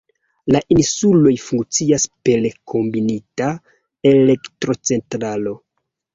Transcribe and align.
La 0.53 0.59
insuloj 0.75 1.33
funkcias 1.43 2.05
per 2.29 2.47
kombinita 2.73 3.51
elektrocentralo. 4.15 5.57